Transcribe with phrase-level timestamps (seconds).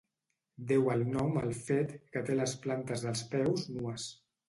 [0.71, 4.13] Deu el nom al fet que té les plantes dels peus nues.